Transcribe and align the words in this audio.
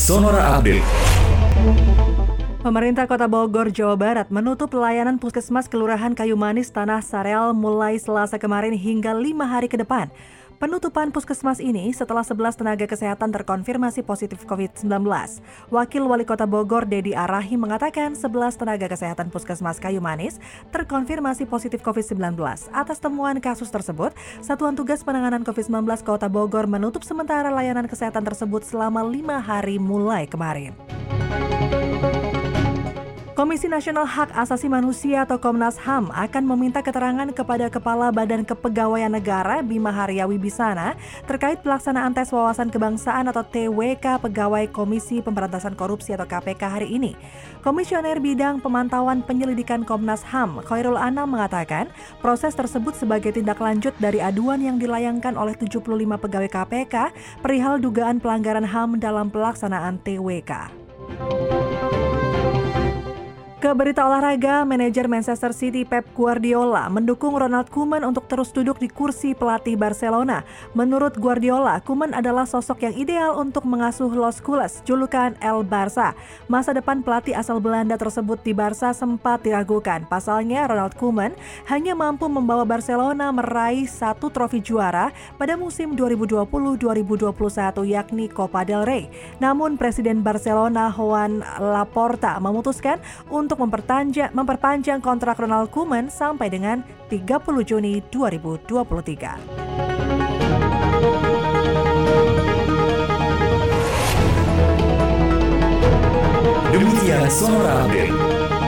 Sonora 0.00 0.56
Update. 0.56 0.80
Pemerintah 2.64 3.04
Kota 3.04 3.28
Bogor, 3.28 3.68
Jawa 3.68 4.00
Barat 4.00 4.32
menutup 4.32 4.72
layanan 4.72 5.20
puskesmas 5.20 5.68
Kelurahan 5.68 6.16
Kayumanis 6.16 6.72
Tanah 6.72 7.04
Sareal 7.04 7.52
mulai 7.52 8.00
Selasa 8.00 8.40
kemarin 8.40 8.72
hingga 8.72 9.12
lima 9.12 9.44
hari 9.44 9.68
ke 9.68 9.76
depan. 9.76 10.08
Penutupan 10.60 11.08
puskesmas 11.08 11.56
ini 11.56 11.88
setelah 11.88 12.20
11 12.20 12.52
tenaga 12.60 12.84
kesehatan 12.84 13.32
terkonfirmasi 13.32 14.04
positif 14.04 14.44
COVID-19. 14.44 14.92
Wakil 15.72 16.04
Wali 16.04 16.28
Kota 16.28 16.44
Bogor 16.44 16.84
Dedi 16.84 17.16
Arahi 17.16 17.56
mengatakan 17.56 18.12
11 18.12 18.60
tenaga 18.60 18.84
kesehatan 18.92 19.32
puskesmas 19.32 19.80
Kayu 19.80 20.04
Manis 20.04 20.36
terkonfirmasi 20.68 21.48
positif 21.48 21.80
COVID-19. 21.80 22.36
Atas 22.76 23.00
temuan 23.00 23.40
kasus 23.40 23.72
tersebut, 23.72 24.12
Satuan 24.44 24.76
Tugas 24.76 25.00
Penanganan 25.00 25.48
COVID-19 25.48 25.80
Kota 26.04 26.28
Bogor 26.28 26.68
menutup 26.68 27.08
sementara 27.08 27.48
layanan 27.48 27.88
kesehatan 27.88 28.20
tersebut 28.28 28.60
selama 28.68 29.00
lima 29.00 29.40
hari 29.40 29.80
mulai 29.80 30.28
kemarin. 30.28 30.76
Komisi 33.40 33.72
Nasional 33.72 34.04
Hak 34.04 34.36
Asasi 34.36 34.68
Manusia 34.68 35.24
atau 35.24 35.40
Komnas 35.40 35.80
HAM 35.80 36.12
akan 36.12 36.44
meminta 36.44 36.84
keterangan 36.84 37.24
kepada 37.32 37.72
Kepala 37.72 38.12
Badan 38.12 38.44
Kepegawaian 38.44 39.08
Negara 39.08 39.64
Bima 39.64 39.88
Haryawi 39.88 40.36
Bisana 40.36 40.92
terkait 41.24 41.64
pelaksanaan 41.64 42.12
tes 42.12 42.28
wawasan 42.28 42.68
kebangsaan 42.68 43.32
atau 43.32 43.40
TWK 43.40 44.20
pegawai 44.20 44.68
Komisi 44.76 45.24
Pemberantasan 45.24 45.72
Korupsi 45.72 46.12
atau 46.12 46.28
KPK 46.28 46.62
hari 46.68 46.92
ini. 46.92 47.16
Komisioner 47.64 48.20
Bidang 48.20 48.60
Pemantauan 48.60 49.24
Penyelidikan 49.24 49.88
Komnas 49.88 50.20
HAM, 50.20 50.60
Khairul 50.68 51.00
Anam 51.00 51.32
mengatakan, 51.32 51.88
proses 52.20 52.52
tersebut 52.52 52.92
sebagai 52.92 53.32
tindak 53.32 53.56
lanjut 53.56 53.96
dari 53.96 54.20
aduan 54.20 54.60
yang 54.60 54.76
dilayangkan 54.76 55.40
oleh 55.40 55.56
75 55.56 55.88
pegawai 56.20 56.50
KPK 56.60 56.94
perihal 57.40 57.80
dugaan 57.80 58.20
pelanggaran 58.20 58.68
HAM 58.68 59.00
dalam 59.00 59.32
pelaksanaan 59.32 59.96
TWK. 60.04 60.76
Ke 63.60 63.76
berita 63.76 64.08
olahraga, 64.08 64.64
manajer 64.64 65.04
Manchester 65.04 65.52
City 65.52 65.84
Pep 65.84 66.16
Guardiola 66.16 66.88
mendukung 66.88 67.36
Ronald 67.36 67.68
Koeman 67.68 68.00
untuk 68.08 68.24
terus 68.24 68.56
duduk 68.56 68.80
di 68.80 68.88
kursi 68.88 69.36
pelatih 69.36 69.76
Barcelona. 69.76 70.48
Menurut 70.72 71.20
Guardiola, 71.20 71.76
Koeman 71.84 72.16
adalah 72.16 72.48
sosok 72.48 72.88
yang 72.88 72.96
ideal 72.96 73.36
untuk 73.36 73.68
mengasuh 73.68 74.08
Los 74.16 74.40
Cules, 74.40 74.80
julukan 74.88 75.36
El 75.44 75.60
Barça. 75.68 76.16
Masa 76.48 76.72
depan 76.72 77.04
pelatih 77.04 77.36
asal 77.36 77.60
Belanda 77.60 78.00
tersebut 78.00 78.40
di 78.40 78.56
Barca 78.56 78.96
sempat 78.96 79.44
diragukan. 79.44 80.08
Pasalnya, 80.08 80.64
Ronald 80.64 80.96
Koeman 80.96 81.36
hanya 81.68 81.92
mampu 81.92 82.32
membawa 82.32 82.64
Barcelona 82.64 83.28
meraih 83.28 83.84
satu 83.84 84.32
trofi 84.32 84.64
juara 84.64 85.12
pada 85.36 85.60
musim 85.60 85.92
2020-2021 86.00 87.28
yakni 87.92 88.24
Copa 88.32 88.64
del 88.64 88.88
Rey. 88.88 89.12
Namun 89.36 89.76
Presiden 89.76 90.24
Barcelona 90.24 90.88
Juan 90.88 91.44
Laporta 91.60 92.40
memutuskan 92.40 92.96
untuk 93.28 93.49
untuk 93.50 93.66
memperpanjang 94.30 95.02
kontrak 95.02 95.34
Ronald 95.34 95.74
Koeman 95.74 96.06
sampai 96.06 96.46
dengan 96.54 96.86
30 97.10 97.18
Juni 97.66 97.98
2023. 97.98 98.78
Demikian 106.70 107.26
suara 107.26 107.82
update. 107.90 108.59